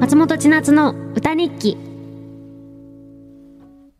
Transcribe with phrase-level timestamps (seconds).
[0.00, 1.76] 松本千夏の歌日記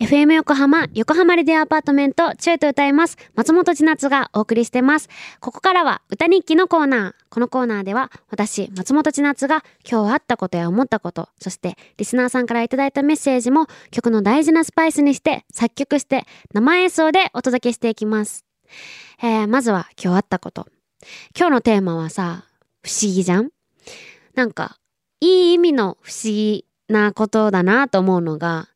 [0.01, 3.19] FM 横浜、横浜レディオアパートメント、チューと歌います。
[3.35, 5.11] 松本千夏がお送りしてます。
[5.41, 7.15] ここからは歌日記のコーナー。
[7.29, 16.25] このコーナーでは、私、松本千夏が今日あったことや思ったこと、そしてリスナーさんからいただいたメッセージも曲の大事なスパイスにして作曲して
[16.55, 18.47] 生演奏でお届けしていきます。
[19.23, 20.67] えー、まずは今日あったこと。
[21.39, 22.47] 今日のテーマはさ、
[22.83, 23.51] 不思議じゃん？
[24.35, 24.79] なんか、
[25.21, 28.69] いい意味の不思議なことだなと思うのが、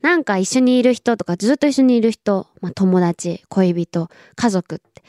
[0.00, 5.02] なんか一緒にいる人とかずっと一緒にいる人、まあ、友達、恋人、家族って。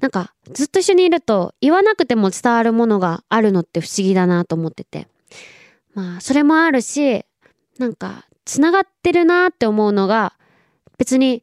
[0.00, 5.08] なんかずっと一緒にいると言わなくても伝わるものがあるのって不思議だなと思ってて。
[5.92, 7.24] まあそれもあるし、
[7.78, 10.34] なんか繋がってるなって思うのが
[10.96, 11.42] 別に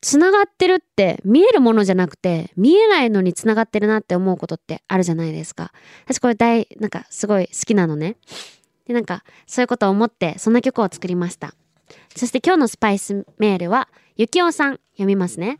[0.00, 5.72] つながってるって見えるものじゃなくて見えないのにつながってるなって思うことってあるじゃないですか。
[6.04, 8.16] 私これ大、なんかすごい好きなのね。
[8.86, 11.54] で、なんかそういうことを思ってそんな曲を作りました。
[12.14, 15.58] そして今日のスパイスメールは、ゆきおさん読みますね。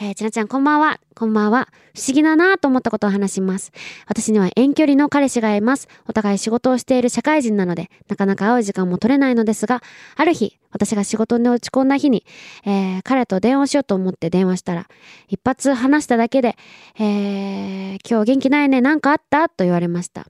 [0.00, 1.00] えー、ちなちゃんこんばんは。
[1.14, 1.68] こんばんは。
[1.94, 3.72] 不思議だなと思ったことを話します。
[4.06, 5.88] 私には遠距離の彼氏がいます。
[6.06, 9.82] お互い仕事をしている社会人なので、なかなか会う時間も取れないのですが、
[10.16, 12.24] ある日、私が仕事に落ち込んだ日に、
[12.64, 14.86] えー、彼と電話しようと思って電話したら、
[15.28, 16.56] 一発話しただけで、
[16.98, 20.26] えー、今日元気ないね、なんかあったと言われました。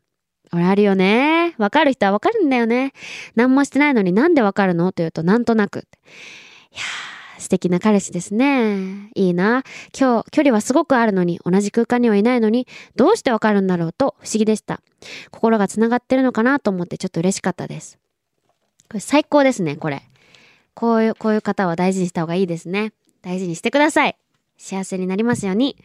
[0.53, 1.55] 俺あるよね。
[1.59, 2.93] わかる人はわかるんだよね。
[3.37, 4.91] 何もしてないのになんでわかるの？
[4.91, 5.79] と言うと、なんとなく。
[5.79, 5.83] い
[6.77, 9.11] やー、素敵な彼氏ですね。
[9.15, 9.65] いいな。
[9.99, 14.81] 今日、距離はすごくあるのに、同じ空間にはいないのに、どうしてわかるんだろうと不思議でした。
[15.31, 17.99] 心が繋がってるのかなと思ってちょっと嬉しかったです。
[18.89, 20.03] これ最高ですね、これ。
[20.75, 22.93] こういう、こういう方は大事にした方がいいですね。
[23.23, 24.17] 大事にしてください。
[24.57, 25.77] 幸せになりますように。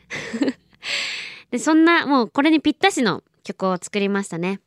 [1.51, 4.59] で、そんな、もうこれにぴったしの曲を作りましたね。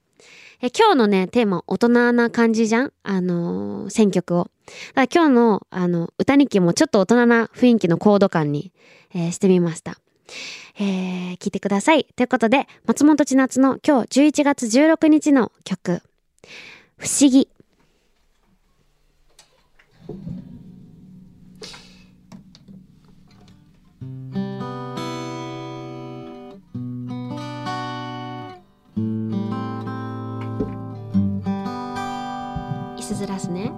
[0.61, 2.93] え今日のね、テーマ、大人な感じじゃん？
[3.05, 4.51] あのー、選曲を。
[4.95, 8.73] だ今日の、あの、歌日記もちょっと大人な雰囲気のコード感に、
[9.15, 9.99] えー、してみました。
[10.81, 12.05] えー、聞いてください。
[12.17, 16.03] ということで、松本千夏の今日11月16日の曲、
[16.97, 17.49] 不思議。
[32.97, 33.73] いすずらすね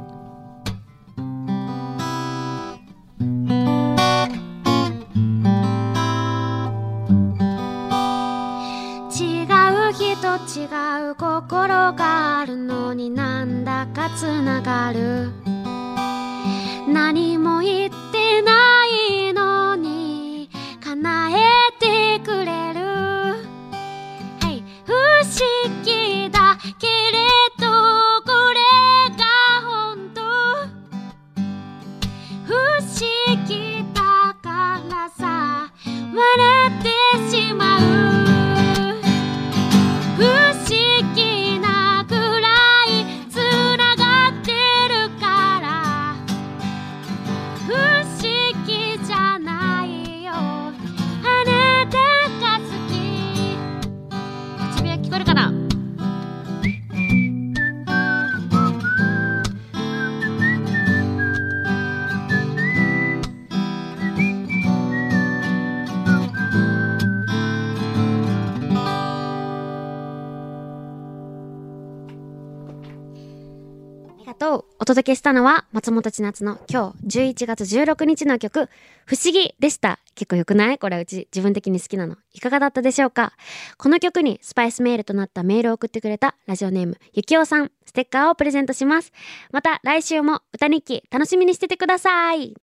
[10.48, 10.64] 違
[11.10, 15.32] う心があるのになんだかつながる。
[16.88, 18.79] 何も言ってない。
[74.40, 78.70] とお届けしたのは松本千夏の今日11月16日の曲
[79.04, 79.98] 不思議でした。
[80.14, 80.78] 結構良くない？
[80.78, 82.16] これうち自分的に好きなの。
[82.32, 83.34] いかがだったでしょうか？
[83.76, 89.12] この曲にスパイスメールとなったメールを送ってくれたラジオネームゆきおさんステッカーをプレゼントします。
[89.52, 92.56] また来週も歌日記楽しみにしててください。